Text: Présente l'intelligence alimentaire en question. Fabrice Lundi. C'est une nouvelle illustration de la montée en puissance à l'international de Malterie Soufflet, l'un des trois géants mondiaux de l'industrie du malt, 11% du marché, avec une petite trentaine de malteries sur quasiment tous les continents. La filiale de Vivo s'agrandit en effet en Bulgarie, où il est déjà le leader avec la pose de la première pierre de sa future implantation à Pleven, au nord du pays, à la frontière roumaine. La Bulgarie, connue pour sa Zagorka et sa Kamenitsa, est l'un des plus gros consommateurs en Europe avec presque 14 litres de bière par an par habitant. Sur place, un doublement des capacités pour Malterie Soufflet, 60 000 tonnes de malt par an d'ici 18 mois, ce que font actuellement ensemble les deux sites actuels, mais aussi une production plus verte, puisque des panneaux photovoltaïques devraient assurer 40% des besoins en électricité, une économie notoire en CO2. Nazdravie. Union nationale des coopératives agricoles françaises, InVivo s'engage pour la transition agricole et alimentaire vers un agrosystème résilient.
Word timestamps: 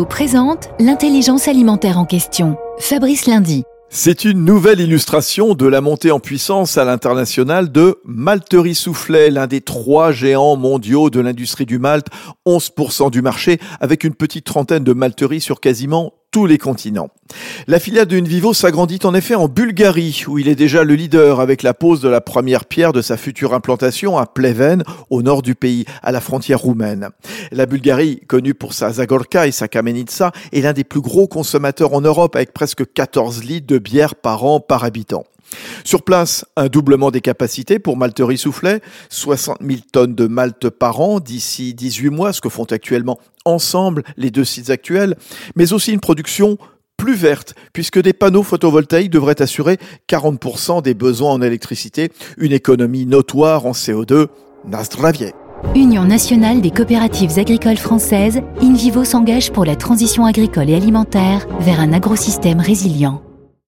Présente 0.00 0.70
l'intelligence 0.80 1.48
alimentaire 1.48 1.98
en 1.98 2.06
question. 2.06 2.56
Fabrice 2.78 3.26
Lundi. 3.26 3.64
C'est 3.90 4.24
une 4.24 4.42
nouvelle 4.42 4.80
illustration 4.80 5.52
de 5.52 5.66
la 5.66 5.82
montée 5.82 6.10
en 6.10 6.18
puissance 6.18 6.78
à 6.78 6.84
l'international 6.86 7.70
de 7.70 7.98
Malterie 8.06 8.74
Soufflet, 8.74 9.30
l'un 9.30 9.46
des 9.46 9.60
trois 9.60 10.10
géants 10.10 10.56
mondiaux 10.56 11.10
de 11.10 11.20
l'industrie 11.20 11.66
du 11.66 11.78
malt, 11.78 12.06
11% 12.46 13.10
du 13.10 13.20
marché, 13.20 13.58
avec 13.80 14.04
une 14.04 14.14
petite 14.14 14.46
trentaine 14.46 14.82
de 14.82 14.94
malteries 14.94 15.42
sur 15.42 15.60
quasiment 15.60 16.14
tous 16.32 16.46
les 16.46 16.58
continents. 16.58 17.10
La 17.68 17.78
filiale 17.78 18.06
de 18.06 18.16
Vivo 18.16 18.54
s'agrandit 18.54 18.98
en 19.04 19.14
effet 19.14 19.34
en 19.34 19.48
Bulgarie, 19.48 20.24
où 20.26 20.38
il 20.38 20.48
est 20.48 20.54
déjà 20.54 20.82
le 20.82 20.94
leader 20.94 21.40
avec 21.40 21.62
la 21.62 21.74
pose 21.74 22.00
de 22.00 22.08
la 22.08 22.22
première 22.22 22.64
pierre 22.64 22.92
de 22.92 23.02
sa 23.02 23.16
future 23.16 23.54
implantation 23.54 24.18
à 24.18 24.26
Pleven, 24.26 24.82
au 25.10 25.22
nord 25.22 25.42
du 25.42 25.54
pays, 25.54 25.84
à 26.02 26.10
la 26.10 26.20
frontière 26.20 26.58
roumaine. 26.58 27.10
La 27.52 27.66
Bulgarie, 27.66 28.20
connue 28.26 28.54
pour 28.54 28.72
sa 28.72 28.90
Zagorka 28.92 29.46
et 29.46 29.52
sa 29.52 29.68
Kamenitsa, 29.68 30.32
est 30.52 30.62
l'un 30.62 30.72
des 30.72 30.84
plus 30.84 31.02
gros 31.02 31.28
consommateurs 31.28 31.92
en 31.92 32.00
Europe 32.00 32.34
avec 32.34 32.52
presque 32.52 32.90
14 32.90 33.44
litres 33.44 33.66
de 33.66 33.78
bière 33.78 34.14
par 34.14 34.44
an 34.44 34.58
par 34.58 34.84
habitant. 34.84 35.24
Sur 35.84 36.02
place, 36.02 36.44
un 36.56 36.68
doublement 36.68 37.10
des 37.10 37.20
capacités 37.20 37.78
pour 37.78 37.96
Malterie 37.96 38.38
Soufflet, 38.38 38.80
60 39.08 39.58
000 39.60 39.80
tonnes 39.92 40.14
de 40.14 40.26
malt 40.26 40.70
par 40.70 41.00
an 41.00 41.20
d'ici 41.20 41.74
18 41.74 42.10
mois, 42.10 42.32
ce 42.32 42.40
que 42.40 42.48
font 42.48 42.64
actuellement 42.64 43.18
ensemble 43.44 44.02
les 44.16 44.30
deux 44.30 44.44
sites 44.44 44.70
actuels, 44.70 45.16
mais 45.56 45.72
aussi 45.72 45.92
une 45.92 46.00
production 46.00 46.58
plus 46.96 47.14
verte, 47.14 47.54
puisque 47.72 48.00
des 48.00 48.12
panneaux 48.12 48.44
photovoltaïques 48.44 49.10
devraient 49.10 49.42
assurer 49.42 49.78
40% 50.08 50.82
des 50.82 50.94
besoins 50.94 51.32
en 51.32 51.42
électricité, 51.42 52.12
une 52.38 52.52
économie 52.52 53.06
notoire 53.06 53.66
en 53.66 53.72
CO2. 53.72 54.28
Nazdravie. 54.64 55.32
Union 55.74 56.04
nationale 56.04 56.60
des 56.60 56.70
coopératives 56.70 57.38
agricoles 57.38 57.76
françaises, 57.76 58.40
InVivo 58.60 59.04
s'engage 59.04 59.52
pour 59.52 59.64
la 59.64 59.74
transition 59.74 60.26
agricole 60.26 60.70
et 60.70 60.74
alimentaire 60.74 61.46
vers 61.60 61.80
un 61.80 61.92
agrosystème 61.92 62.60
résilient. 62.60 63.22